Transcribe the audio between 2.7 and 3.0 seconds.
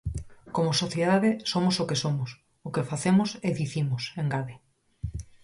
que